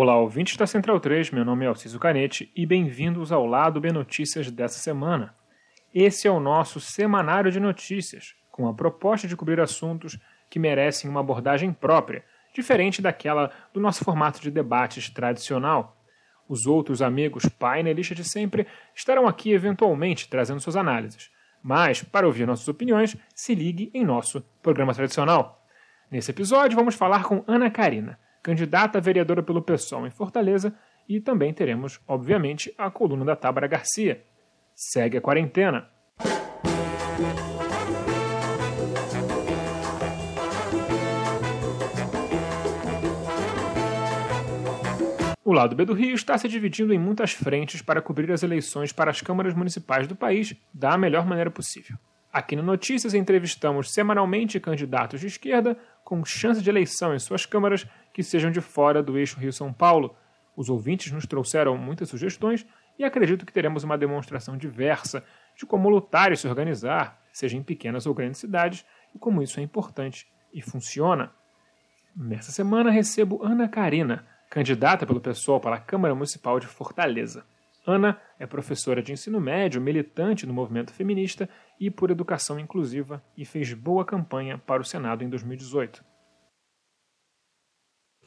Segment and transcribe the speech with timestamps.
[0.00, 3.90] Olá, ouvintes da Central 3, meu nome é Alciso Canete e bem-vindos ao Lado B
[3.90, 5.34] Notícias dessa semana.
[5.92, 10.16] Esse é o nosso semanário de notícias, com a proposta de cobrir assuntos
[10.48, 12.24] que merecem uma abordagem própria,
[12.54, 16.00] diferente daquela do nosso formato de debates tradicional.
[16.48, 21.28] Os outros amigos painelistas de sempre estarão aqui eventualmente trazendo suas análises,
[21.60, 25.66] mas, para ouvir nossas opiniões, se ligue em nosso programa tradicional.
[26.08, 30.74] Nesse episódio, vamos falar com Ana Karina candidata a vereadora pelo PSOL em Fortaleza,
[31.08, 34.22] e também teremos, obviamente, a coluna da Tábara Garcia.
[34.74, 35.88] Segue a quarentena.
[45.48, 48.92] O lado B do Rio está se dividindo em muitas frentes para cobrir as eleições
[48.92, 51.96] para as câmaras municipais do país da melhor maneira possível.
[52.30, 57.86] Aqui no Notícias entrevistamos semanalmente candidatos de esquerda com chance de eleição em suas câmaras
[58.18, 60.16] que sejam de fora do eixo Rio-São Paulo.
[60.56, 62.66] Os ouvintes nos trouxeram muitas sugestões
[62.98, 65.22] e acredito que teremos uma demonstração diversa
[65.56, 69.60] de como lutar e se organizar, seja em pequenas ou grandes cidades, e como isso
[69.60, 71.30] é importante e funciona.
[72.16, 77.46] Nesta semana recebo Ana Karina, candidata pelo pessoal para a Câmara Municipal de Fortaleza.
[77.86, 83.44] Ana é professora de ensino médio, militante no movimento feminista e por educação inclusiva e
[83.44, 86.07] fez boa campanha para o Senado em 2018.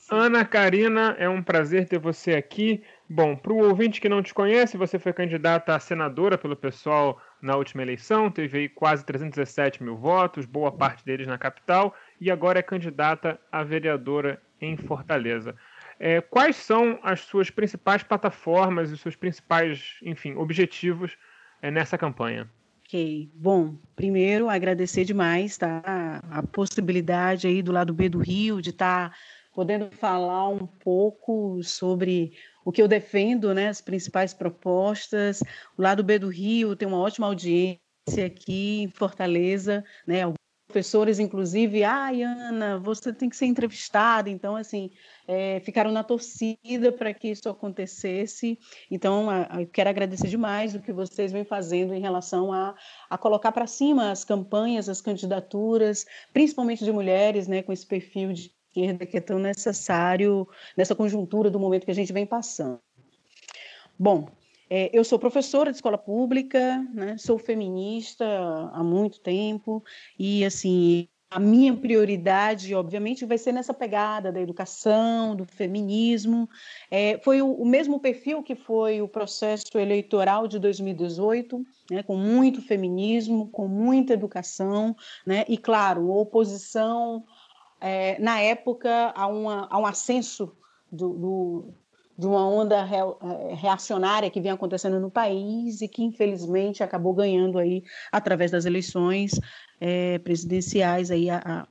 [0.10, 2.84] Ana Karina, é um prazer ter você aqui.
[3.10, 7.22] Bom, para o ouvinte que não te conhece, você foi candidata a senadora pelo pessoal
[7.42, 12.32] na última eleição, teve aí quase 317 mil votos, boa parte deles na capital, e
[12.32, 15.56] agora é candidata a vereadora em Fortaleza.
[16.00, 21.18] É, quais são as suas principais plataformas e os seus principais, enfim, objetivos
[21.62, 22.50] é, nessa campanha?
[22.86, 23.30] Ok.
[23.34, 29.10] Bom, primeiro agradecer demais tá, a possibilidade aí do lado B do Rio de estar
[29.10, 29.16] tá
[29.54, 35.42] podendo falar um pouco sobre o que eu defendo, né, as principais propostas.
[35.78, 37.80] O lado B do Rio tem uma ótima audiência
[38.26, 40.22] aqui em Fortaleza, né,
[40.72, 44.30] professores, inclusive, ai, ah, Ana, você tem que ser entrevistada.
[44.30, 44.90] Então, assim,
[45.28, 48.58] é, ficaram na torcida para que isso acontecesse.
[48.90, 49.28] Então,
[49.60, 52.74] eu quero agradecer demais o que vocês vêm fazendo em relação a,
[53.10, 58.32] a colocar para cima as campanhas, as candidaturas, principalmente de mulheres, né, com esse perfil
[58.32, 62.80] de esquerda que é tão necessário nessa conjuntura do momento que a gente vem passando.
[64.00, 64.30] Bom,
[64.70, 68.26] é, eu sou professora de escola pública, né, sou feminista
[68.74, 69.84] há muito tempo
[70.18, 76.50] e assim a minha prioridade, obviamente, vai ser nessa pegada da educação, do feminismo.
[76.90, 82.18] É, foi o, o, mesmo perfil que foi o processo eleitoral de 2018, né, com
[82.18, 84.94] muito feminismo, com muita educação,
[85.26, 87.24] né, e, claro, oposição,
[87.82, 90.56] é, na época, a, uma, a um ascenso
[90.92, 91.74] do, do,
[92.18, 97.58] de uma onda eh, reacionária que vinha acontecendo no país e que infelizmente acabou ganhando
[97.58, 99.40] aí através das eleições
[99.80, 101.68] é, presidenciais aí a, a,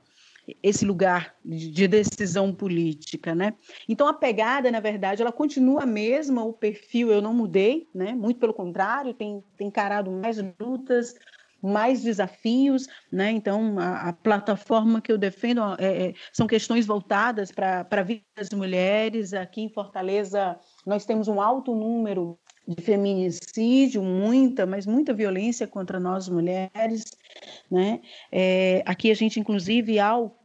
[0.61, 3.53] esse lugar de decisão política, né?
[3.87, 8.13] Então a pegada, na verdade, ela continua a mesma, o perfil eu não mudei, né?
[8.13, 11.15] Muito pelo contrário, tem, tem encarado mais lutas,
[11.61, 13.31] mais desafios, né?
[13.31, 18.23] Então, a, a plataforma que eu defendo é, é, são questões voltadas para a vida
[18.35, 19.33] das mulheres.
[19.33, 25.99] Aqui em Fortaleza, nós temos um alto número de feminicídio, muita, mas muita violência contra
[25.99, 27.03] nós mulheres,
[27.69, 28.01] né?
[28.31, 30.41] É, aqui a gente, inclusive, ao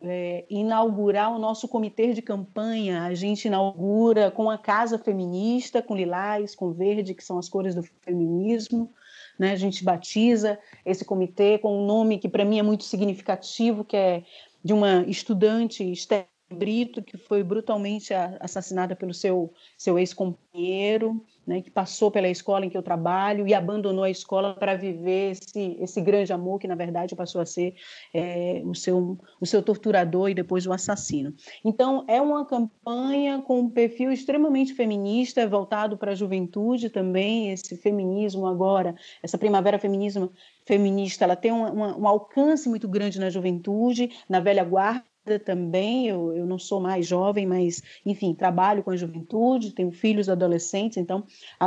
[0.00, 3.04] é, inaugurar o nosso comitê de campanha.
[3.04, 7.74] A gente inaugura com a Casa Feminista, com lilás, com verde, que são as cores
[7.74, 8.92] do feminismo.
[9.38, 9.52] Né?
[9.52, 13.96] A gente batiza esse comitê com um nome que para mim é muito significativo, que
[13.96, 14.24] é
[14.64, 21.70] de uma estudante, Esther Brito, que foi brutalmente assassinada pelo seu, seu ex-companheiro né, que
[21.70, 25.98] passou pela escola em que eu trabalho e abandonou a escola para viver esse, esse
[26.02, 27.74] grande amor que, na verdade, passou a ser
[28.12, 31.32] é, o, seu, o seu torturador e depois o assassino.
[31.64, 37.78] Então, é uma campanha com um perfil extremamente feminista, voltado para a juventude também, esse
[37.78, 40.30] feminismo agora, essa primavera feminismo,
[40.66, 41.62] feminista, ela tem um,
[42.02, 47.04] um alcance muito grande na juventude, na velha guarda, também, eu, eu não sou mais
[47.04, 51.24] jovem, mas, enfim, trabalho com a juventude, tenho filhos adolescentes, então,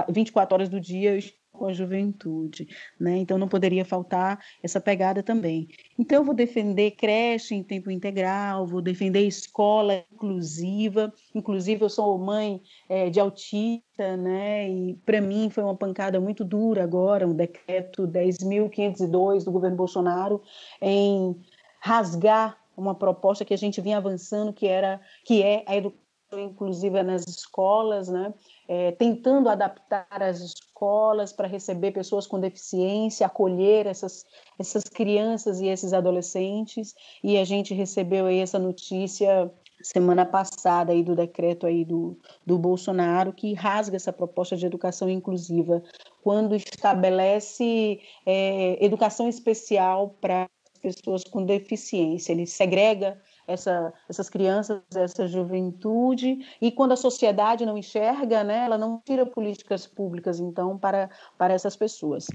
[0.08, 1.22] 24 horas do dia eu
[1.52, 2.68] com a juventude,
[3.00, 3.18] né?
[3.18, 5.68] Então não poderia faltar essa pegada também.
[6.00, 12.18] Então eu vou defender creche em tempo integral, vou defender escola inclusiva, inclusive eu sou
[12.18, 14.70] mãe é, de autista, né?
[14.70, 20.42] E para mim foi uma pancada muito dura agora, um decreto 10.502 do governo Bolsonaro
[20.82, 21.36] em
[21.80, 26.02] rasgar uma proposta que a gente vinha avançando, que era que é a educação
[26.34, 28.34] inclusive nas escolas, né?
[28.68, 34.26] É, tentando adaptar as escolas para receber pessoas com deficiência, acolher essas,
[34.58, 36.96] essas crianças e esses adolescentes.
[37.22, 39.52] E a gente recebeu aí essa notícia
[39.84, 45.10] semana passada aí do decreto aí do, do Bolsonaro que rasga essa proposta de educação
[45.10, 45.82] inclusiva
[46.24, 50.48] quando estabelece é, educação especial para
[50.82, 52.32] pessoas com deficiência.
[52.32, 58.78] Ele segrega essa, essas crianças, essa juventude, e quando a sociedade não enxerga, né, ela
[58.78, 62.28] não tira políticas públicas, então, para, para essas pessoas.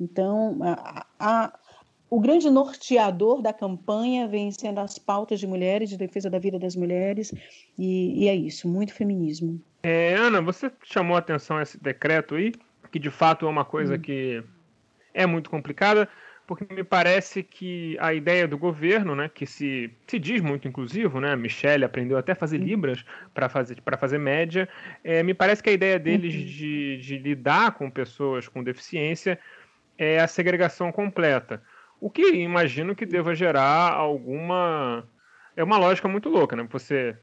[0.00, 1.58] Então, a, a,
[2.10, 6.58] o grande norteador da campanha vem sendo as pautas de mulheres, de defesa da vida
[6.58, 7.32] das mulheres,
[7.78, 9.60] e, e é isso, muito feminismo.
[9.82, 12.52] É, Ana, você chamou a atenção esse decreto aí,
[12.90, 14.00] que de fato é uma coisa hum.
[14.00, 14.42] que
[15.14, 16.08] é muito complicada
[16.54, 21.18] porque me parece que a ideia do governo, né, que se, se diz muito inclusivo,
[21.18, 23.02] né, Michelle aprendeu até a fazer libras
[23.32, 24.68] para fazer, fazer média,
[25.02, 26.44] é, me parece que a ideia deles uhum.
[26.44, 29.38] de, de lidar com pessoas com deficiência
[29.96, 31.62] é a segregação completa.
[31.98, 35.08] O que imagino que deva gerar alguma.
[35.56, 36.68] É uma lógica muito louca, né?
[36.70, 37.16] Você,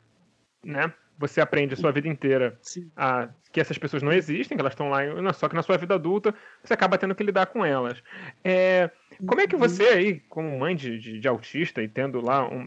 [0.66, 0.92] né?
[1.20, 2.58] Você aprende a sua vida inteira
[2.96, 5.02] a, que essas pessoas não existem, que elas estão lá,
[5.34, 6.34] só que na sua vida adulta
[6.64, 8.02] você acaba tendo que lidar com elas.
[8.42, 8.90] É,
[9.28, 12.66] como é que você aí, como mãe de, de, de autista e tendo lá um,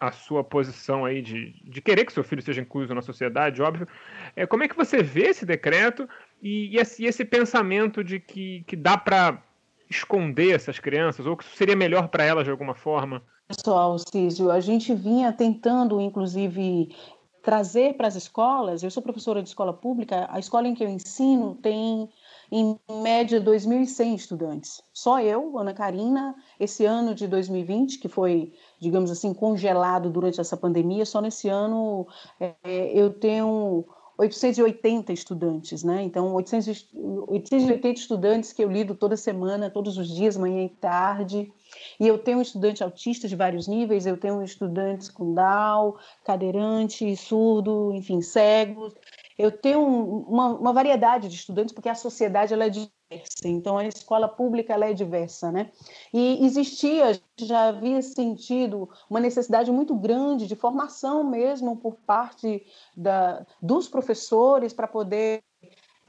[0.00, 3.86] a sua posição aí de, de querer que seu filho seja incluído na sociedade, óbvio,
[4.34, 6.08] é, como é que você vê esse decreto
[6.42, 9.42] e, e, esse, esse, pensamento de que, que dá para
[9.90, 13.22] esconder essas crianças ou que isso seria melhor para elas de alguma forma?
[13.46, 16.94] Pessoal, Císio, a gente vinha tentando, inclusive,
[17.42, 18.82] trazer para as escolas.
[18.82, 22.08] Eu sou professora de escola pública, a escola em que eu ensino tem
[22.52, 24.82] em média 2.100 estudantes.
[24.92, 30.56] Só eu, Ana Karina, esse ano de 2020, que foi, digamos assim, congelado durante essa
[30.56, 32.06] pandemia, só nesse ano
[32.40, 32.54] é,
[32.92, 33.86] eu tenho
[34.18, 36.02] 880 estudantes, né?
[36.02, 36.88] Então, 800,
[37.28, 41.50] 880 estudantes que eu lido toda semana, todos os dias, manhã e tarde.
[41.98, 45.94] E eu tenho estudantes autistas de vários níveis, eu tenho estudantes com Down,
[46.24, 48.94] cadeirante, surdo, enfim, cegos.
[49.38, 53.86] Eu tenho uma, uma variedade de estudantes, porque a sociedade ela é diversa, então a
[53.86, 55.70] escola pública ela é diversa, né?
[56.12, 62.64] E existia, já havia sentido uma necessidade muito grande de formação mesmo por parte
[62.96, 65.42] da, dos professores para poder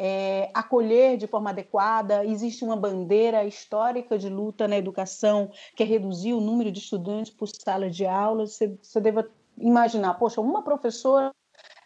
[0.03, 2.25] é, acolher de forma adequada.
[2.25, 7.31] Existe uma bandeira histórica de luta na educação, que é reduzir o número de estudantes
[7.31, 8.48] por sala de aula.
[8.48, 9.24] Você, você deve
[9.59, 11.31] imaginar, poxa, uma professora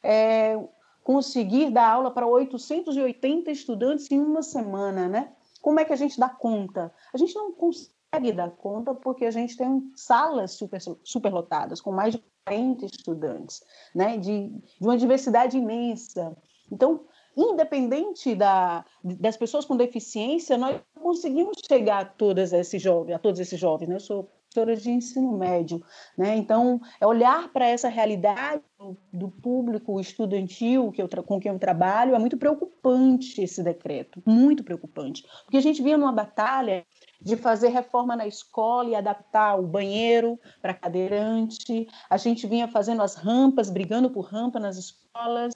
[0.02, 0.58] é,
[1.04, 5.34] conseguir dar aula para 880 estudantes em uma semana, né?
[5.62, 6.94] Como é que a gente dá conta?
[7.14, 12.14] A gente não consegue dar conta porque a gente tem salas super, superlotadas, com mais
[12.14, 13.62] de 40 estudantes,
[13.94, 14.16] né?
[14.16, 16.34] De, de uma diversidade imensa.
[16.72, 17.02] Então,
[17.36, 23.40] independente da, das pessoas com deficiência, nós conseguimos chegar a, todas esses jovens, a todos
[23.40, 23.88] esses jovens.
[23.88, 23.96] Né?
[23.96, 25.84] Eu sou professora de ensino médio,
[26.18, 26.36] né?
[26.38, 28.64] então é olhar para essa realidade
[29.12, 34.64] do público estudantil que eu com quem eu trabalho é muito preocupante esse decreto, muito
[34.64, 36.86] preocupante, porque a gente vinha numa batalha
[37.22, 43.02] de fazer reforma na escola e adaptar o banheiro para cadeirante, a gente vinha fazendo
[43.02, 45.54] as rampas, brigando por rampa nas escolas,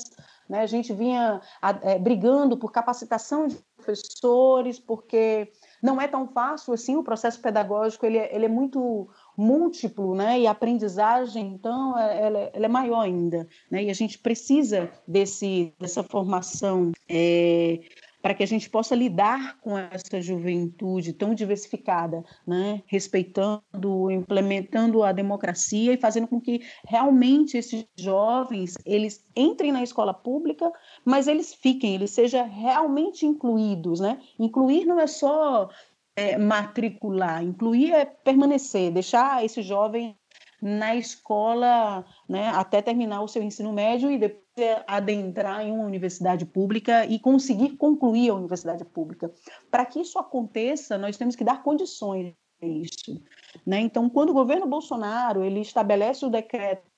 [0.50, 0.62] né?
[0.62, 1.40] A gente vinha
[1.84, 5.52] é, brigando por capacitação de professores, porque
[5.82, 10.40] não é tão fácil assim, o processo pedagógico ele é, ele é muito múltiplo, né?
[10.40, 13.84] E a aprendizagem, então, é, ela, é, ela é maior ainda, né?
[13.84, 17.80] E a gente precisa desse, dessa formação é,
[18.22, 22.82] para que a gente possa lidar com essa juventude tão diversificada, né?
[22.86, 30.14] respeitando, implementando a democracia e fazendo com que realmente esses jovens eles entrem na escola
[30.14, 30.72] pública,
[31.06, 34.20] mas eles fiquem, eles sejam realmente incluídos, né?
[34.38, 35.70] Incluir não é só
[36.16, 40.16] é, matricular, incluir é permanecer, deixar esse jovem
[40.62, 44.50] na escola, né, até terminar o seu ensino médio e depois
[44.88, 49.32] adentrar em uma universidade pública e conseguir concluir a universidade pública.
[49.72, 53.22] Para que isso aconteça, nós temos que dar condições a isso.
[53.66, 53.80] Né?
[53.80, 56.90] Então, quando o governo Bolsonaro ele estabelece o decreto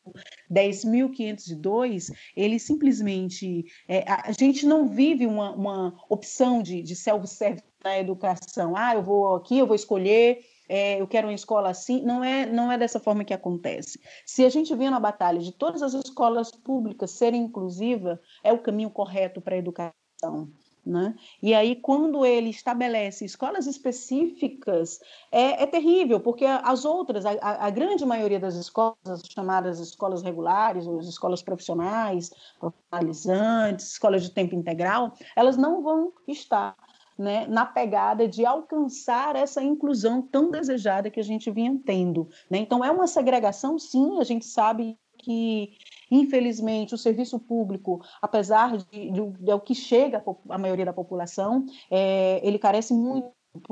[0.51, 3.65] 10.502, ele simplesmente.
[3.88, 8.75] É, a gente não vive uma, uma opção de, de self-service na educação.
[8.75, 10.39] Ah, eu vou aqui, eu vou escolher
[10.72, 12.01] é, eu quero uma escola assim.
[12.01, 14.00] Não é, não é dessa forma que acontece.
[14.25, 18.60] Se a gente vê na batalha de todas as escolas públicas serem inclusivas, é o
[18.60, 20.50] caminho correto para a educação.
[20.84, 21.13] Né?
[21.44, 25.00] E aí, quando ele estabelece escolas específicas,
[25.32, 30.24] é, é terrível, porque as outras, a, a, grande maioria das escolas, as chamadas escolas
[30.24, 36.75] regulares, ou as escolas profissionais, profissionalizantes, escolas de tempo integral, elas não vão estar
[37.18, 42.27] né, na pegada de alcançar essa inclusão tão desejada que a gente vinha tendo.
[42.50, 42.60] Né?
[42.60, 45.74] Então, é uma segregação, sim, a gente sabe que
[46.12, 52.46] Infelizmente, o serviço público, apesar de, de, de, que chega à maioria da população, é,
[52.46, 53.32] ele carece muito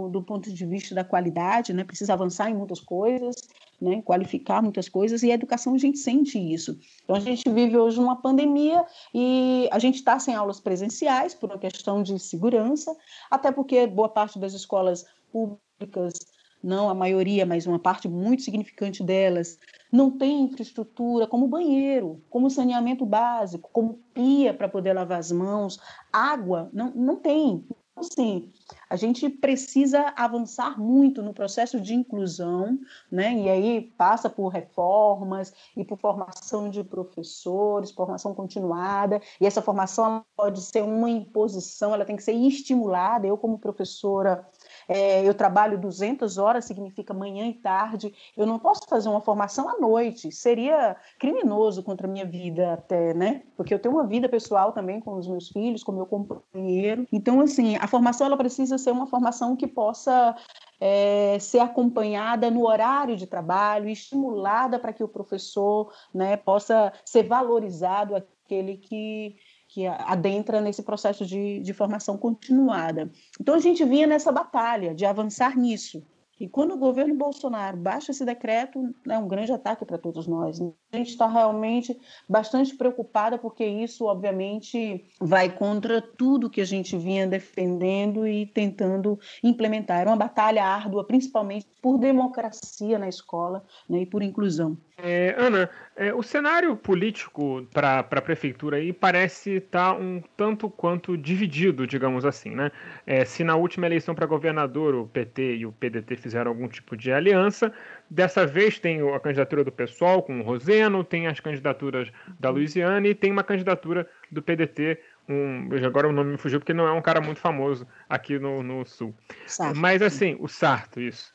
[0.09, 1.83] do ponto de vista da qualidade, né?
[1.83, 3.35] precisa avançar em muitas coisas,
[3.81, 4.01] né?
[4.01, 6.77] qualificar muitas coisas, e a educação a gente sente isso.
[7.03, 11.49] Então, a gente vive hoje uma pandemia e a gente está sem aulas presenciais por
[11.49, 12.95] uma questão de segurança,
[13.29, 16.13] até porque boa parte das escolas públicas
[16.61, 19.57] não a maioria, mas uma parte muito significante delas,
[19.91, 25.79] não tem infraestrutura como banheiro, como saneamento básico, como pia para poder lavar as mãos,
[26.11, 27.65] água, não, não tem.
[27.99, 28.51] Então, assim,
[28.89, 32.79] a gente precisa avançar muito no processo de inclusão,
[33.11, 33.33] né?
[33.33, 39.21] E aí passa por reformas e por formação de professores, formação continuada.
[39.39, 43.27] E essa formação pode ser uma imposição, ela tem que ser estimulada.
[43.27, 44.47] Eu, como professora,
[44.89, 49.69] é, eu trabalho 200 horas, significa manhã e tarde, eu não posso fazer uma formação
[49.69, 53.43] à noite, seria criminoso contra a minha vida até, né?
[53.55, 57.05] Porque eu tenho uma vida pessoal também com os meus filhos, com meu companheiro.
[57.11, 60.35] Então, assim, a formação ela precisa ser uma formação que possa
[60.81, 67.23] é, ser acompanhada no horário de trabalho, estimulada para que o professor né, possa ser
[67.23, 69.35] valorizado aquele que
[69.69, 73.09] que adentra nesse processo de, de formação continuada.
[73.39, 76.03] Então a gente vinha nessa batalha de avançar nisso.
[76.39, 80.59] E quando o governo Bolsonaro baixa esse decreto, é um grande ataque para todos nós.
[80.91, 81.95] Gente está realmente
[82.27, 89.19] bastante preocupada, porque isso, obviamente, vai contra tudo que a gente vinha defendendo e tentando
[89.43, 89.99] implementar.
[89.99, 94.77] Era uma batalha árdua, principalmente por democracia na escola né, e por inclusão.
[95.01, 100.69] É, Ana, é, o cenário político para a prefeitura aí parece estar tá um tanto
[100.69, 102.69] quanto dividido, digamos assim, né?
[103.05, 106.97] É, se na última eleição para governador o PT e o PDT fizeram algum tipo
[106.97, 107.71] de aliança,
[108.09, 113.09] dessa vez tem a candidatura do PSOL com o Roseno, tem as candidaturas da Luiziane
[113.09, 114.99] e tem uma candidatura do PDT
[115.29, 118.63] um, agora o nome me fugiu porque não é um cara muito famoso aqui no,
[118.63, 119.13] no sul.
[119.45, 119.77] Sarto.
[119.77, 121.31] Mas assim, o Sarto, isso.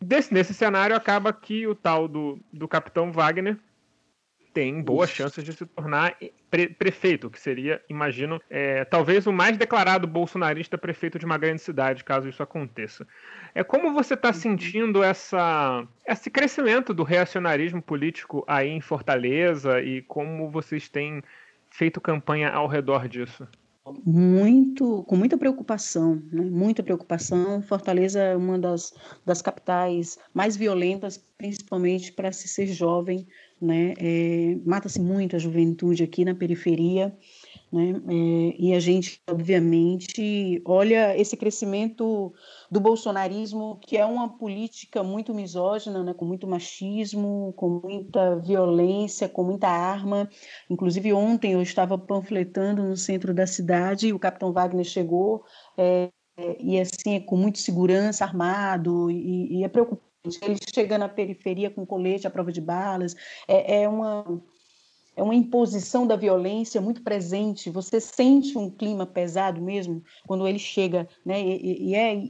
[0.00, 3.58] Desse, nesse cenário, acaba que o tal do, do Capitão Wagner
[4.54, 6.16] tem boas chances de se tornar
[6.50, 11.60] pre prefeito, que seria, imagino, é, talvez o mais declarado bolsonarista prefeito de uma grande
[11.60, 13.06] cidade, caso isso aconteça.
[13.54, 20.02] É como você está sentindo essa, esse crescimento do reacionarismo político aí em Fortaleza e
[20.02, 21.22] como vocês têm
[21.70, 23.46] feito campanha ao redor disso?
[24.04, 26.42] muito, com muita preocupação, né?
[26.42, 27.62] muita preocupação.
[27.62, 28.92] Fortaleza é uma das,
[29.24, 33.26] das capitais mais violentas, principalmente para se ser jovem,
[33.60, 33.94] né?
[33.98, 37.16] É, Mata-se muito a juventude aqui na periferia,
[37.72, 38.00] né?
[38.08, 42.32] É, e a gente, obviamente, olha esse crescimento
[42.70, 46.14] do bolsonarismo, que é uma política muito misógina, né?
[46.14, 50.28] com muito machismo, com muita violência, com muita arma.
[50.70, 55.44] Inclusive, ontem eu estava panfletando no centro da cidade, e o capitão Wagner chegou.
[55.76, 56.10] É,
[56.60, 60.07] e assim, com muita segurança, armado, e, e é preocupante.
[60.42, 63.14] Ele chega na periferia com colete à prova de balas,
[63.46, 64.42] é, é uma
[65.16, 67.70] é uma imposição da violência muito presente.
[67.70, 71.42] Você sente um clima pesado mesmo quando ele chega, né?
[71.42, 72.28] E, e é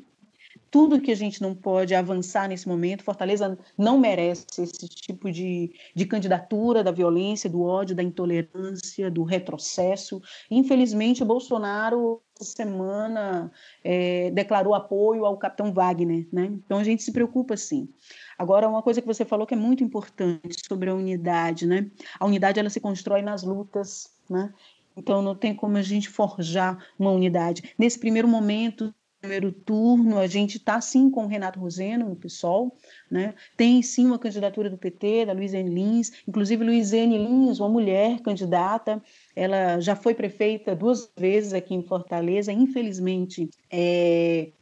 [0.70, 3.04] tudo que a gente não pode avançar nesse momento.
[3.04, 9.22] Fortaleza não merece esse tipo de, de candidatura da violência, do ódio, da intolerância, do
[9.22, 10.20] retrocesso.
[10.50, 13.50] Infelizmente, o Bolsonaro essa semana
[13.82, 16.44] é, declarou apoio ao capitão Wagner, né?
[16.44, 17.88] Então a gente se preocupa sim.
[18.38, 21.90] Agora, uma coisa que você falou que é muito importante sobre a unidade, né?
[22.18, 24.54] A unidade ela se constrói nas lutas, né?
[24.96, 27.74] Então não tem como a gente forjar uma unidade.
[27.78, 32.76] Nesse primeiro momento, primeiro turno, a gente está sim com o Renato Roseno no PSOL,
[33.10, 33.34] né?
[33.56, 39.02] tem sim uma candidatura do PT, da Luiziane Lins, inclusive Luiziane Lins, uma mulher candidata,
[39.34, 44.52] ela já foi prefeita duas vezes aqui em Fortaleza, infelizmente é,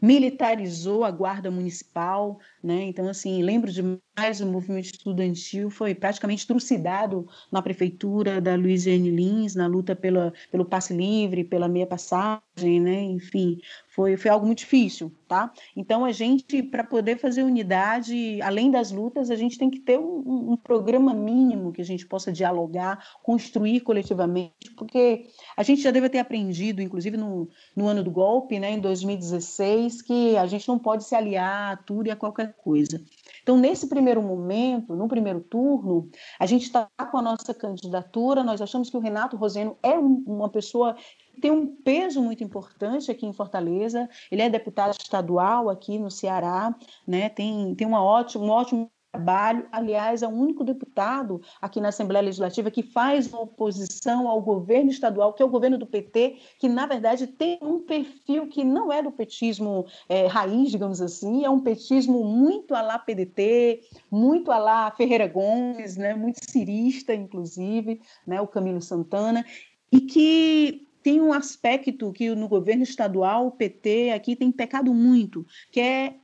[0.00, 2.84] militarizou a guarda municipal, né?
[2.84, 9.54] Então, assim, lembro demais o movimento estudantil foi praticamente trucidado na prefeitura da Luiziane Lins,
[9.54, 13.02] na luta pela, pelo passe livre, pela meia passagem, né?
[13.02, 15.52] Enfim, foi, foi algo muito difícil, tá?
[15.76, 19.98] Então, a gente, para poder fazer unidade, além das lutas, a gente tem que ter
[19.98, 25.26] um, um, programa mínimo que a gente possa dialogar, construir coletivamente, porque
[25.56, 30.02] a gente já deve ter aprendido, inclusive no, no ano do golpe, né, em 2016,
[30.02, 33.02] que a gente não pode se aliar a tudo e a qualquer coisa.
[33.42, 38.60] Então, nesse primeiro momento, no primeiro turno, a gente está com a nossa candidatura, nós
[38.60, 40.96] achamos que o Renato Roseno é um, uma pessoa
[41.40, 46.74] tem um peso muito importante aqui em Fortaleza, ele é deputado estadual aqui no Ceará,
[47.06, 47.28] né?
[47.28, 49.66] tem, tem uma ótima, um ótimo trabalho.
[49.72, 54.90] Aliás, é o único deputado aqui na Assembleia Legislativa que faz uma oposição ao governo
[54.90, 58.92] estadual, que é o governo do PT, que, na verdade, tem um perfil que não
[58.92, 63.80] é do petismo é, raiz, digamos assim, é um petismo muito a lá PDT,
[64.10, 69.44] muito a lá Ferreira Gomes, né, muito cirista, inclusive, né, o Camilo Santana,
[69.92, 75.46] e que tem um aspecto que no governo estadual o PT aqui tem pecado muito,
[75.70, 76.14] que é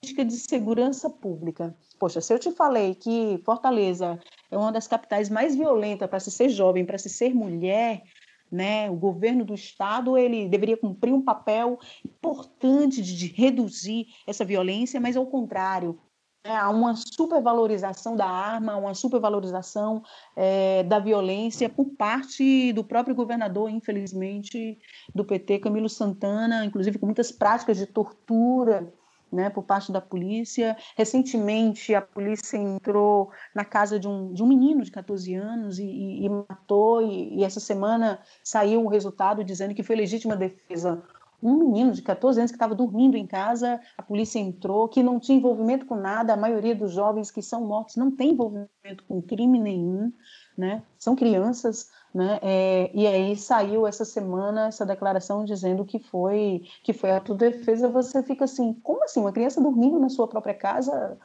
[0.00, 1.74] política de segurança pública.
[1.98, 4.20] Poxa, se eu te falei que Fortaleza
[4.50, 8.02] é uma das capitais mais violentas para se ser jovem, para se ser mulher,
[8.52, 8.90] né?
[8.90, 15.16] O governo do estado ele deveria cumprir um papel importante de, reduzir essa violência, mas
[15.16, 15.98] ao contrário?
[16.44, 20.02] Há uma supervalorização da arma, uma supervalorização
[20.36, 24.78] é, da violência por parte do próprio governador, infelizmente,
[25.14, 28.92] do PT, Camilo Santana, inclusive com muitas práticas de tortura
[29.32, 30.76] né, por parte da polícia.
[30.96, 35.84] Recentemente, a polícia entrou na casa de um, de um menino de 14 anos e,
[35.84, 41.02] e, e matou, e, e, essa semana saiu o resultado dizendo que foi legítima defesa.
[41.42, 45.20] Um menino de 14 anos que estava dormindo em casa, a polícia entrou, que não
[45.20, 49.20] tinha envolvimento com nada, a maioria dos jovens que são mortos não tem envolvimento com
[49.20, 50.12] crime nenhum,
[50.56, 50.82] né?
[51.04, 52.38] são crianças, né?
[52.40, 57.88] É, e aí saiu essa semana essa declaração dizendo que foi que foi autodefesa.
[57.88, 59.20] Você fica assim, como assim?
[59.20, 61.18] Uma criança dormindo na sua própria casa?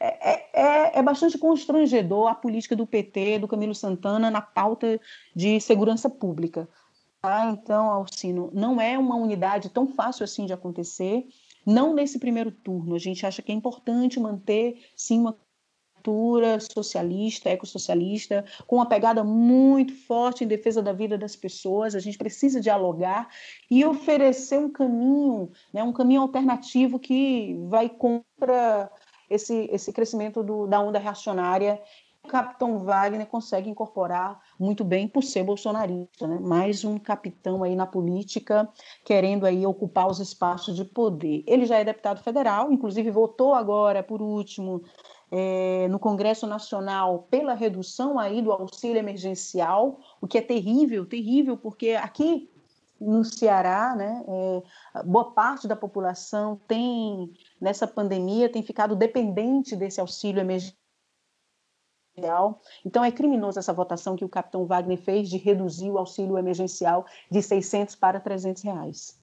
[0.00, 5.00] É, é, é, é bastante constrangedor a política do PT, do Camilo Santana, na pauta
[5.34, 6.68] de segurança pública.
[7.20, 7.50] Tá?
[7.50, 11.26] Então, Alcino, não é uma unidade tão fácil assim de acontecer.
[11.66, 12.94] Não nesse primeiro turno.
[12.94, 15.36] A gente acha que é importante manter, sim, uma
[15.94, 21.94] cultura socialista, ecossocialista, com uma pegada muito forte em defesa da vida das pessoas.
[21.94, 23.28] A gente precisa dialogar
[23.70, 28.90] e oferecer um caminho, né, um caminho alternativo que vai contra
[29.28, 31.80] esse, esse crescimento do, da onda reacionária.
[32.28, 36.38] Capitão Wagner consegue incorporar muito bem por ser bolsonarista, né?
[36.38, 38.68] mais um capitão aí na política
[39.04, 41.42] querendo aí ocupar os espaços de poder.
[41.46, 44.82] Ele já é deputado federal, inclusive votou agora, por último,
[45.30, 51.56] é, no Congresso Nacional pela redução aí do auxílio emergencial, o que é terrível, terrível,
[51.56, 52.48] porque aqui
[53.00, 60.00] no Ceará, né, é, boa parte da população tem, nessa pandemia, tem ficado dependente desse
[60.00, 60.87] auxílio emergencial.
[62.84, 67.06] Então, é criminoso essa votação que o capitão Wagner fez de reduzir o auxílio emergencial
[67.30, 69.18] de 600 para 300 reais.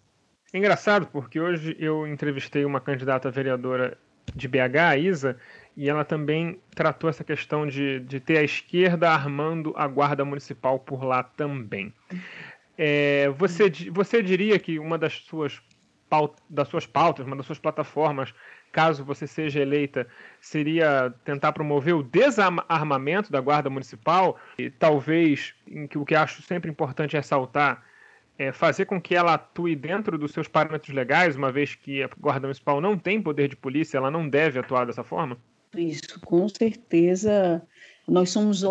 [0.54, 3.98] Engraçado, porque hoje eu entrevistei uma candidata vereadora
[4.34, 5.38] de BH, a Isa,
[5.76, 10.80] e ela também tratou essa questão de, de ter a esquerda armando a guarda municipal
[10.80, 11.94] por lá também.
[12.78, 15.62] É, você, você diria que uma das suas,
[16.50, 18.34] das suas pautas, uma das suas plataformas,
[18.76, 20.06] caso você seja eleita,
[20.42, 26.42] seria tentar promover o desarmamento da guarda municipal e talvez, em que o que acho
[26.42, 27.82] sempre importante ressaltar,
[28.38, 32.10] é fazer com que ela atue dentro dos seus parâmetros legais, uma vez que a
[32.20, 35.38] guarda municipal não tem poder de polícia, ela não deve atuar dessa forma?
[35.74, 37.66] Isso, com certeza.
[38.06, 38.62] Nós somos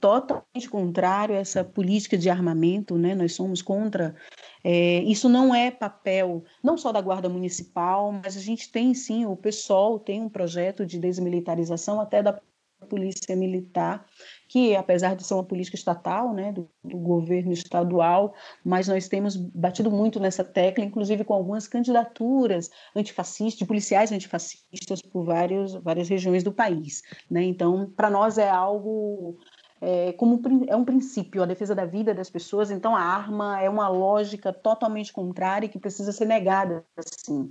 [0.00, 3.14] totalmente contrário a essa política de armamento, né?
[3.14, 4.16] Nós somos contra.
[4.62, 9.26] É, isso não é papel não só da Guarda Municipal, mas a gente tem sim,
[9.26, 12.40] o PSOL tem um projeto de desmilitarização até da
[12.88, 14.06] Polícia Militar
[14.48, 19.36] que apesar de ser uma política estatal, né, do, do, governo estadual, mas nós temos
[19.36, 26.08] batido muito nessa tecla, inclusive com algumas candidaturas antifascistas, de policiais antifascistas por vários, várias
[26.08, 27.02] regiões do país.
[27.30, 27.42] Né?
[27.44, 29.36] Então, para nós é algo
[29.80, 33.68] é, como é um princípio a defesa da vida das pessoas, então a arma é
[33.68, 37.50] uma lógica totalmente contrária que precisa ser negada assim.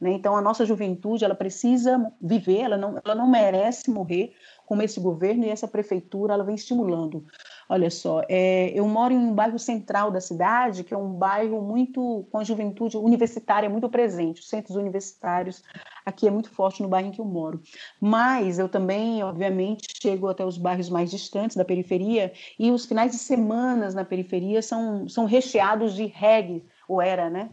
[0.00, 0.12] Né?
[0.12, 4.34] Então a nossa juventude ela precisa viver, ela não, ela não merece morrer
[4.64, 7.24] como esse governo e essa prefeitura ela vem estimulando.
[7.68, 11.60] Olha só, é, eu moro em um bairro central da cidade, que é um bairro
[11.60, 15.64] muito com a juventude universitária muito presente, os centros universitários
[16.04, 17.60] aqui é muito forte no bairro em que eu moro.
[18.00, 23.10] Mas eu também, obviamente, chego até os bairros mais distantes da periferia e os finais
[23.10, 27.50] de semanas na periferia são, são recheados de reggae, ou era, né?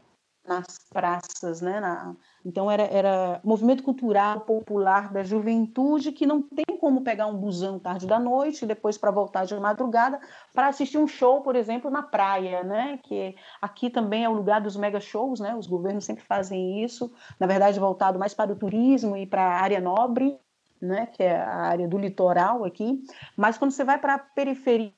[0.48, 1.80] Nas praças, né?
[1.80, 7.38] Na, então era, era movimento cultural popular da juventude que não tem como pegar um
[7.38, 10.20] busão tarde da noite depois para voltar de madrugada
[10.54, 13.00] para assistir um show, por exemplo, na praia, né?
[13.04, 15.56] Que aqui também é o lugar dos mega shows, né?
[15.56, 19.62] Os governos sempre fazem isso, na verdade voltado mais para o turismo e para a
[19.62, 20.38] área nobre,
[20.82, 23.02] né, que é a área do litoral aqui,
[23.38, 24.92] mas quando você vai para a periferia,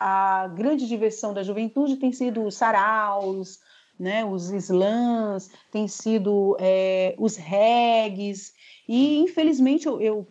[0.00, 3.60] a grande diversão da juventude tem sido saraus,
[3.98, 8.54] né, os slams, tem sido é, os regs,
[8.88, 10.26] e infelizmente eu, eu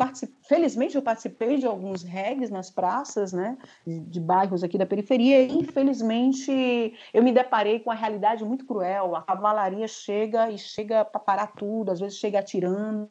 [0.48, 5.42] felizmente eu participei de alguns regs nas praças, né, de, de, bairros aqui da periferia,
[5.42, 11.04] e infelizmente eu me deparei com a realidade muito cruel, a cavalaria chega e chega
[11.04, 13.10] para parar tudo, às vezes chega atirando,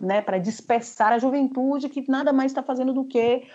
[0.00, 3.46] né, para dispersar a juventude que nada mais está fazendo do que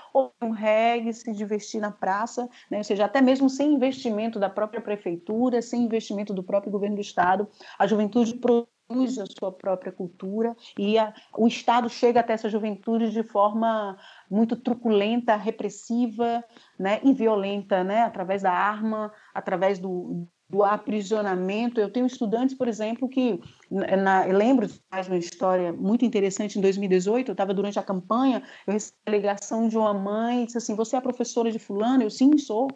[0.41, 4.81] um reggae, se divertir na praça, né, ou seja, até mesmo sem investimento da própria
[4.81, 7.47] prefeitura, sem investimento do próprio governo do estado,
[7.77, 13.11] a juventude produz a sua própria cultura e a, o estado chega até essa juventude
[13.11, 13.97] de forma
[14.29, 16.43] muito truculenta, repressiva,
[16.77, 21.79] né, e violenta, né, através da arma, através do do aprisionamento.
[21.79, 27.29] Eu tenho estudantes, por exemplo, que na, lembro mais uma história muito interessante em 2018.
[27.29, 30.97] Eu estava durante a campanha, eu recebi a ligação de uma mãe, disse assim: "Você
[30.97, 32.67] é professora de fulano?" Eu sim sou.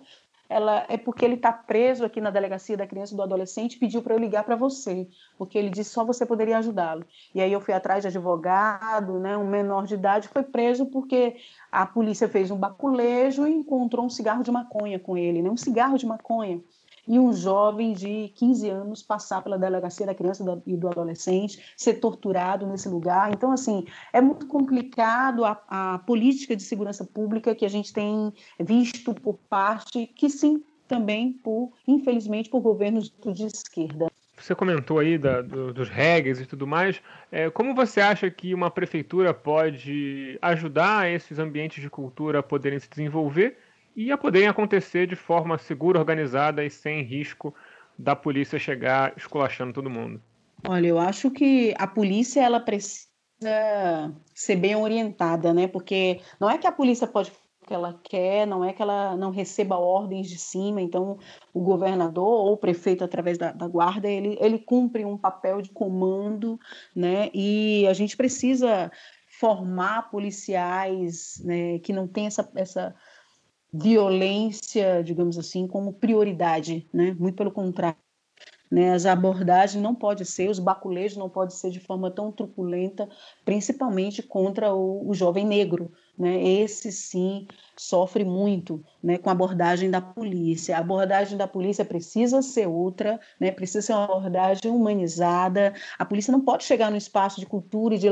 [0.50, 4.04] Ela é porque ele está preso aqui na delegacia da criança e do adolescente, pediu
[4.04, 7.04] para eu ligar para você, porque ele disse só você poderia ajudá-lo.
[7.34, 11.38] E aí eu fui atrás de advogado, né, um menor de idade foi preso porque
[11.72, 15.58] a polícia fez um baculejo e encontrou um cigarro de maconha com ele, né, um
[15.58, 16.62] cigarro de maconha
[17.08, 21.96] e um jovem de 15 anos passar pela delegacia da criança e do adolescente, ser
[21.96, 23.32] torturado nesse lugar.
[23.34, 28.34] Então, assim, é muito complicado a, a política de segurança pública que a gente tem
[28.60, 34.08] visto por parte, que sim, também por, infelizmente, por governos de esquerda.
[34.38, 37.02] Você comentou aí da, do, dos regras e tudo mais.
[37.32, 42.80] É, como você acha que uma prefeitura pode ajudar esses ambientes de cultura a poderem
[42.80, 43.58] se desenvolver
[43.96, 47.54] e a poderem acontecer de forma segura, organizada e sem risco
[47.98, 50.22] da polícia chegar esculachando todo mundo.
[50.68, 53.12] Olha, eu acho que a polícia ela precisa
[54.34, 55.68] ser bem orientada, né?
[55.68, 59.16] Porque não é que a polícia pode o que ela quer, não é que ela
[59.16, 61.18] não receba ordens de cima, então
[61.54, 65.70] o governador ou o prefeito, através da, da, guarda, ele, ele cumpre um papel de
[65.70, 66.60] comando,
[66.94, 67.30] né?
[67.34, 68.92] E a gente precisa
[69.40, 72.96] formar policiais né, que não tem essa, essa
[73.74, 77.16] violência, digamos assim, como prioridade, né?
[77.20, 77.98] Muito pelo contrário.
[78.72, 83.08] Né, as abordagens não pode ser, os baculejos não pode ser de forma tão truculenta,
[83.46, 85.92] principalmente contra o, o jovem negro.
[86.18, 86.44] Né?
[86.44, 90.76] Esse sim sofre muito né, com a abordagem da polícia.
[90.76, 95.76] A abordagem da polícia precisa ser outra, né, precisa ser uma abordagem humanizada.
[96.00, 98.10] A polícia não pode chegar no espaço de cultura e de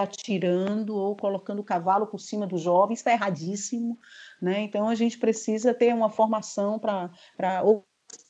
[0.00, 3.98] atirando ou colocando o cavalo por cima do jovem, está erradíssimo.
[4.40, 4.62] Né?
[4.62, 7.10] Então, a gente precisa ter uma formação para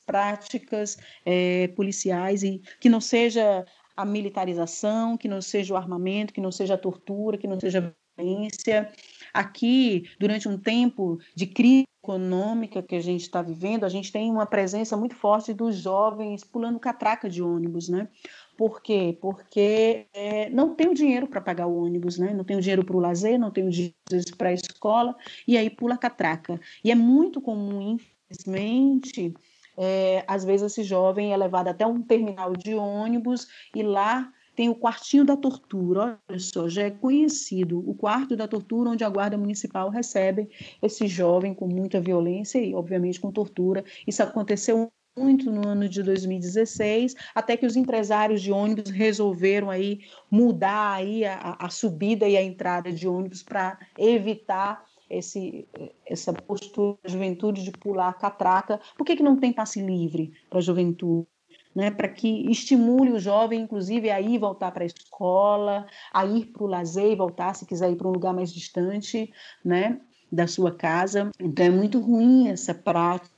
[0.05, 3.65] práticas é, policiais e que não seja
[3.97, 7.79] a militarização, que não seja o armamento, que não seja a tortura, que não seja
[7.79, 8.93] a violência.
[9.37, 14.31] Aqui, durante um tempo de crise econômica que a gente está vivendo, a gente tem
[14.31, 18.09] uma presença muito forte dos jovens pulando catraca de ônibus, né?
[18.57, 19.19] Por quê?
[19.21, 22.33] Porque é, não tem o dinheiro para pagar o ônibus, né?
[22.33, 23.95] não tem o dinheiro para o lazer, não tem o dinheiro
[24.39, 25.15] para a escola,
[25.47, 26.59] e aí pula catraca.
[26.83, 27.99] E é muito comum,
[28.31, 29.35] infelizmente,
[29.77, 34.71] é, às vezes esse jovem é levado até um terminal de ônibus e lá tem
[34.71, 36.19] o quartinho da tortura.
[36.29, 40.49] Olha só, já é conhecido o quarto da tortura, onde a guarda municipal recebe
[40.83, 43.85] esse jovem com muita violência e, obviamente, com tortura.
[44.07, 50.01] Isso aconteceu muito no ano de 2016, até que os empresários de ônibus resolveram aí
[50.31, 55.67] mudar aí a, a subida e a entrada de ônibus para evitar esse,
[56.05, 58.81] essa postura da juventude de pular catraca.
[58.97, 61.27] Por que, que não tem passe livre para a juventude?
[61.77, 66.47] Né, para que estimule o jovem, inclusive, a ir voltar para a escola, a ir
[66.47, 69.31] para o lazer e voltar, se quiser ir para um lugar mais distante
[69.63, 70.01] né,
[70.33, 71.31] da sua casa.
[71.39, 73.37] Então, é muito ruim essa prática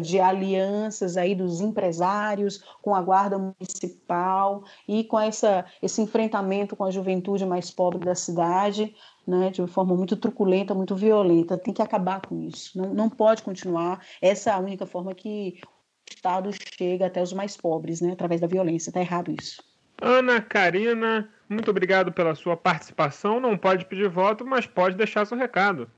[0.00, 6.84] de alianças aí dos empresários com a guarda municipal e com essa, esse enfrentamento com
[6.84, 8.94] a juventude mais pobre da cidade,
[9.26, 11.58] né, de uma forma muito truculenta, muito violenta.
[11.58, 12.78] Tem que acabar com isso.
[12.78, 14.00] Não, não pode continuar.
[14.22, 15.60] Essa é a única forma que
[16.08, 18.90] Estado chega até os mais pobres, né, através da violência.
[18.90, 19.62] Está errado isso.
[20.00, 23.40] Ana Karina, muito obrigado pela sua participação.
[23.40, 25.90] Não pode pedir voto, mas pode deixar seu recado.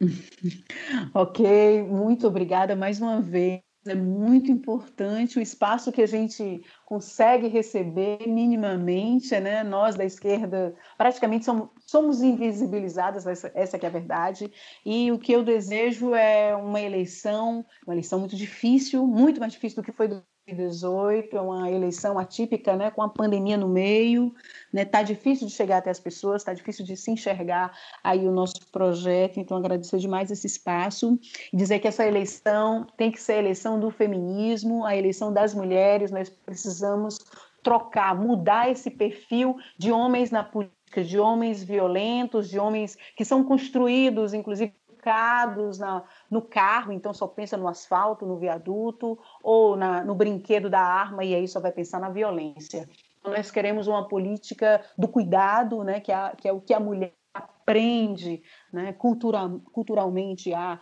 [1.12, 7.48] ok, muito obrigada mais uma vez é muito importante o espaço que a gente consegue
[7.48, 9.62] receber minimamente, né?
[9.62, 14.50] Nós da esquerda praticamente somos, somos invisibilizadas, essa, essa é a verdade.
[14.84, 19.82] E o que eu desejo é uma eleição, uma eleição muito difícil, muito mais difícil
[19.82, 20.08] do que foi
[20.54, 24.34] 2018, é uma eleição atípica, né, com a pandemia no meio,
[24.72, 28.32] né, tá difícil de chegar até as pessoas, tá difícil de se enxergar aí o
[28.32, 31.18] nosso projeto, então agradecer demais esse espaço.
[31.52, 36.10] Dizer que essa eleição tem que ser a eleição do feminismo, a eleição das mulheres,
[36.10, 37.18] nós precisamos
[37.62, 43.44] trocar, mudar esse perfil de homens na política, de homens violentos, de homens que são
[43.44, 44.72] construídos, inclusive
[45.08, 50.68] focados na, no carro, então só pensa no asfalto, no viaduto, ou na, no brinquedo
[50.68, 52.88] da arma, e aí só vai pensar na violência.
[53.24, 57.12] Nós queremos uma política do cuidado, né, que, é, que é o que a mulher
[57.32, 59.40] aprende né, cultura,
[59.72, 60.80] culturalmente a,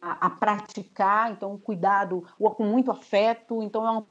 [0.00, 4.06] a, a, praticar, então cuidado com muito afeto, então é uma,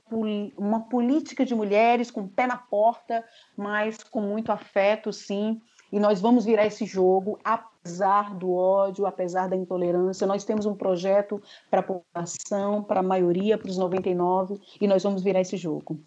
[0.57, 3.23] uma política de mulheres com o pé na porta,
[3.55, 7.37] mas com muito afeto, sim, e nós vamos virar esse jogo,
[7.83, 10.25] apesar do ódio, apesar da intolerância.
[10.25, 15.03] Nós temos um projeto para a população, para a maioria, para os 99, e nós
[15.03, 15.99] vamos virar esse jogo.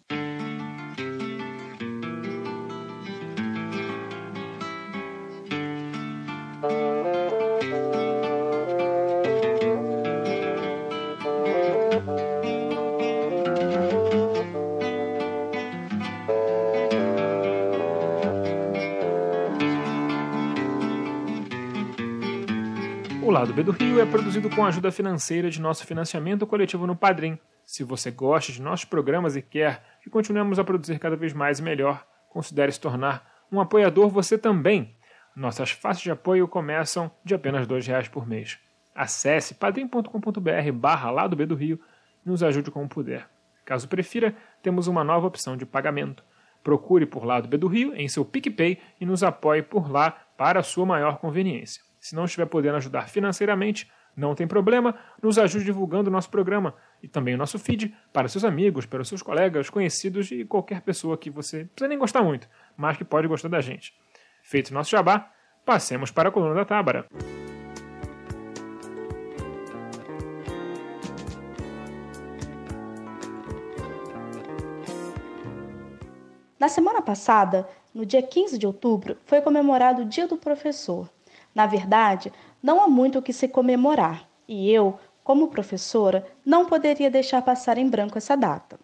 [23.67, 27.37] Do Rio é produzido com a ajuda financeira de nosso financiamento coletivo no Padrim.
[27.65, 31.59] Se você gosta de nossos programas e quer que continuemos a produzir cada vez mais
[31.59, 34.95] e melhor, considere se tornar um apoiador você também.
[35.35, 38.57] Nossas faces de apoio começam de apenas R$ reais por mês.
[38.95, 41.77] Acesse padrim.com.br barra Lado B do Rio
[42.25, 43.27] e nos ajude como puder.
[43.65, 46.23] Caso prefira, temos uma nova opção de pagamento.
[46.63, 50.61] Procure por Lado B do Rio em seu PicPay e nos apoie por lá para
[50.61, 51.86] a sua maior conveniência.
[52.07, 56.73] Se não estiver podendo ajudar financeiramente, não tem problema, nos ajude divulgando o nosso programa
[57.03, 61.17] e também o nosso feed para seus amigos, para seus colegas, conhecidos e qualquer pessoa
[61.17, 63.93] que você precisa nem gostar muito, mas que pode gostar da gente.
[64.41, 65.29] Feito nosso jabá,
[65.65, 67.07] passemos para a coluna da Tábara.
[76.57, 81.09] Na semana passada, no dia 15 de outubro, foi comemorado o Dia do Professor.
[81.57, 87.09] Na verdade, não há muito o que se comemorar, e eu, como professora, não poderia
[87.09, 88.79] deixar passar em branco essa data.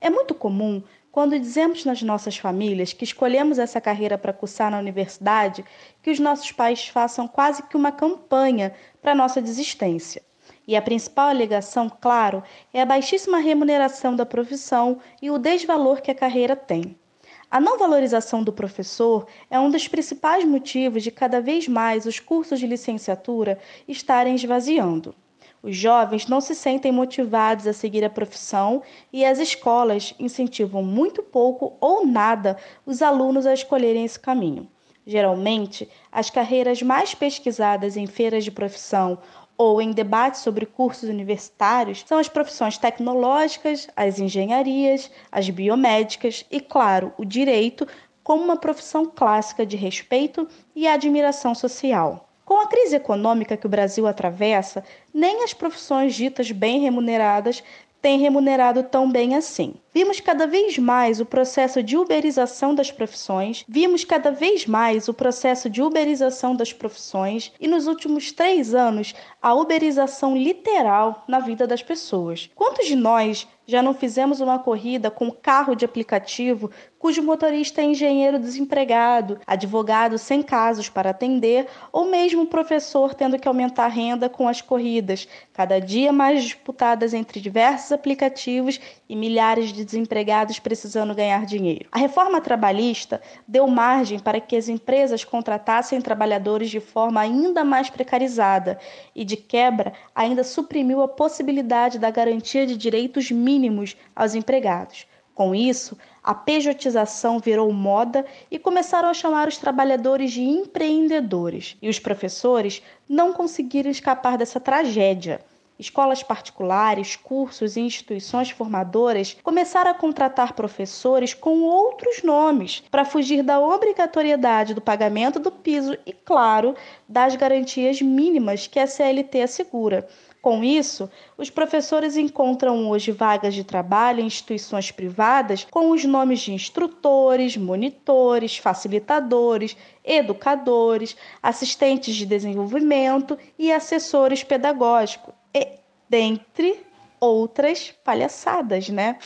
[0.00, 4.80] É muito comum, quando dizemos nas nossas famílias que escolhemos essa carreira para cursar na
[4.80, 5.64] universidade,
[6.02, 10.20] que os nossos pais façam quase que uma campanha para nossa desistência.
[10.66, 12.42] E a principal alegação, claro,
[12.74, 16.98] é a baixíssima remuneração da profissão e o desvalor que a carreira tem.
[17.48, 22.18] A não valorização do professor é um dos principais motivos de cada vez mais os
[22.18, 25.14] cursos de licenciatura estarem esvaziando.
[25.62, 28.82] Os jovens não se sentem motivados a seguir a profissão
[29.12, 34.68] e as escolas incentivam muito pouco ou nada os alunos a escolherem esse caminho.
[35.06, 39.18] Geralmente, as carreiras mais pesquisadas em feiras de profissão
[39.58, 46.60] ou em debates sobre cursos universitários são as profissões tecnológicas, as engenharias, as biomédicas e,
[46.60, 47.86] claro, o direito
[48.22, 52.28] como uma profissão clássica de respeito e admiração social.
[52.44, 57.62] Com a crise econômica que o Brasil atravessa, nem as profissões ditas bem remuneradas
[58.06, 59.74] têm remunerado tão bem assim.
[59.92, 65.14] Vimos cada vez mais o processo de uberização das profissões, vimos cada vez mais o
[65.14, 71.66] processo de uberização das profissões e, nos últimos três anos, a uberização literal na vida
[71.66, 72.48] das pessoas.
[72.54, 77.84] Quantos de nós já não fizemos uma corrida com carro de aplicativo cujo motorista é
[77.84, 84.28] engenheiro desempregado, advogado sem casos para atender ou mesmo professor tendo que aumentar a renda
[84.28, 91.14] com as corridas, cada dia mais disputadas entre diversos aplicativos e milhares de desempregados precisando
[91.14, 91.88] ganhar dinheiro.
[91.92, 97.88] A reforma trabalhista deu margem para que as empresas contratassem trabalhadores de forma ainda mais
[97.88, 98.80] precarizada
[99.14, 105.06] e, de quebra, ainda suprimiu a possibilidade da garantia de direitos mínimos aos empregados.
[105.34, 111.76] Com isso, a pejotização virou moda e começaram a chamar os trabalhadores de empreendedores.
[111.80, 115.40] E os professores não conseguiram escapar dessa tragédia.
[115.78, 123.42] Escolas particulares, cursos e instituições formadoras começaram a contratar professores com outros nomes para fugir
[123.42, 126.74] da obrigatoriedade do pagamento do piso e, claro,
[127.06, 130.08] das garantias mínimas que a CLT assegura.
[130.46, 136.38] Com isso, os professores encontram hoje vagas de trabalho em instituições privadas com os nomes
[136.38, 146.78] de instrutores, monitores, facilitadores, educadores, assistentes de desenvolvimento e assessores pedagógicos e, dentre
[147.18, 149.18] outras palhaçadas, né?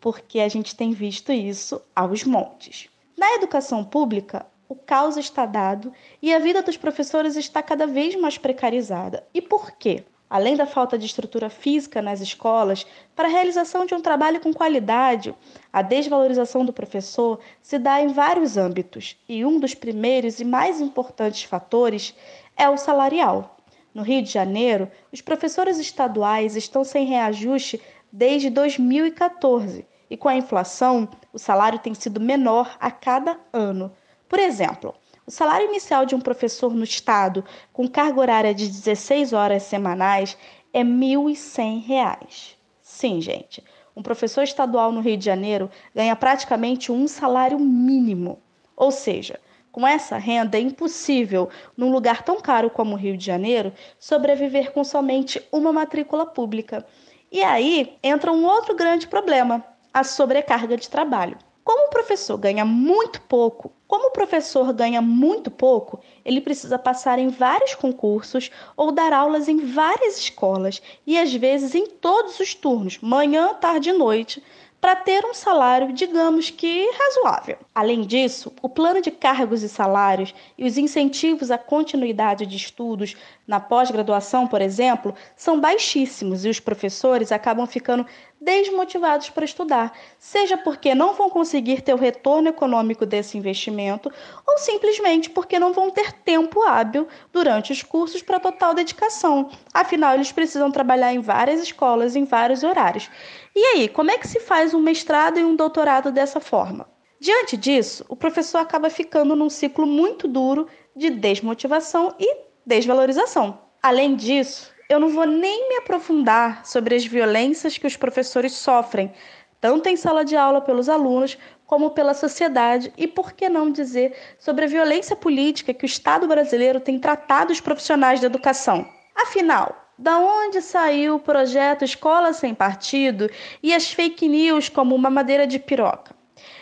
[0.00, 2.88] Porque a gente tem visto isso aos montes.
[3.14, 5.92] Na educação pública, o caos está dado
[6.22, 9.22] e a vida dos professores está cada vez mais precarizada.
[9.34, 10.02] E por quê?
[10.28, 12.84] Além da falta de estrutura física nas escolas,
[13.14, 15.34] para a realização de um trabalho com qualidade,
[15.72, 20.80] a desvalorização do professor se dá em vários âmbitos, e um dos primeiros e mais
[20.80, 22.12] importantes fatores
[22.56, 23.56] é o salarial.
[23.94, 27.80] No Rio de Janeiro, os professores estaduais estão sem reajuste
[28.12, 33.92] desde 2014 e, com a inflação, o salário tem sido menor a cada ano.
[34.28, 34.94] Por exemplo,
[35.26, 40.38] o salário inicial de um professor no estado, com carga horária de 16 horas semanais,
[40.72, 42.54] é R$ 1.100.
[42.80, 43.62] Sim, gente.
[43.96, 48.38] Um professor estadual no Rio de Janeiro ganha praticamente um salário mínimo.
[48.76, 49.40] Ou seja,
[49.72, 54.72] com essa renda, é impossível, num lugar tão caro como o Rio de Janeiro, sobreviver
[54.72, 56.86] com somente uma matrícula pública.
[57.32, 61.36] E aí entra um outro grande problema: a sobrecarga de trabalho.
[61.64, 67.18] Como o professor ganha muito pouco, como o professor ganha muito pouco, ele precisa passar
[67.18, 72.54] em vários concursos ou dar aulas em várias escolas e às vezes em todos os
[72.54, 74.42] turnos, manhã, tarde e noite,
[74.80, 77.58] para ter um salário, digamos que razoável.
[77.74, 83.16] Além disso, o plano de cargos e salários e os incentivos à continuidade de estudos
[83.46, 88.06] na pós-graduação, por exemplo, são baixíssimos e os professores acabam ficando
[88.46, 94.08] desmotivados para estudar, seja porque não vão conseguir ter o retorno econômico desse investimento
[94.46, 99.50] ou simplesmente porque não vão ter tempo hábil durante os cursos para total dedicação.
[99.74, 103.10] Afinal, eles precisam trabalhar em várias escolas em vários horários.
[103.52, 106.88] E aí, como é que se faz um mestrado e um doutorado dessa forma?
[107.18, 113.58] Diante disso, o professor acaba ficando num ciclo muito duro de desmotivação e desvalorização.
[113.82, 119.12] Além disso, eu não vou nem me aprofundar sobre as violências que os professores sofrem,
[119.60, 124.14] tanto em sala de aula pelos alunos, como pela sociedade, e por que não dizer
[124.38, 128.86] sobre a violência política que o Estado brasileiro tem tratado os profissionais da educação.
[129.16, 133.28] Afinal, da onde saiu o projeto Escola Sem Partido
[133.62, 136.14] e as fake news como uma madeira de piroca?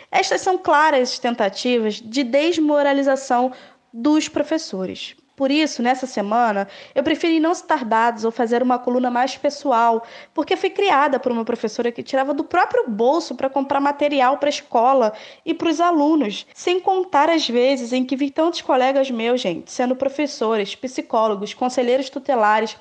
[0.09, 3.51] Estas são claras tentativas de desmoralização
[3.93, 5.15] dos professores.
[5.35, 10.05] Por isso, nessa semana, eu preferi não citar dados ou fazer uma coluna mais pessoal,
[10.33, 14.47] porque fui criada por uma professora que tirava do próprio bolso para comprar material para
[14.47, 15.13] a escola
[15.45, 19.71] e para os alunos, sem contar as vezes em que vi tantos colegas meus, gente,
[19.71, 22.77] sendo professores, psicólogos, conselheiros tutelares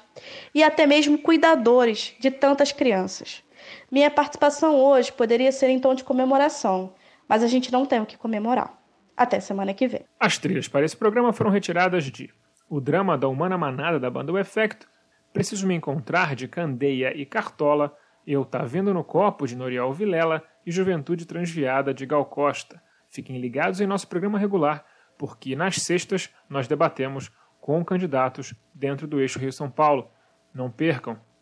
[0.55, 3.43] e até mesmo cuidadores de tantas crianças.
[3.90, 6.93] Minha participação hoje poderia ser em tom de comemoração,
[7.29, 8.79] mas a gente não tem o que comemorar.
[9.17, 10.05] Até semana que vem.
[10.19, 12.31] As trilhas para esse programa foram retiradas de
[12.68, 14.88] o drama da humana manada da banda O Efecto,
[15.33, 17.96] Preciso Me Encontrar de Candeia e Cartola,
[18.27, 22.83] Eu Tá Vendo no Copo de Noriel Vilela e Juventude Transviada de Gal Costa.
[23.09, 24.85] Fiquem ligados em nosso programa regular,
[25.18, 30.11] porque nas sextas nós debatemos com candidatos dentro do eixo Rio-São Paulo.
[30.53, 31.18] Não percam!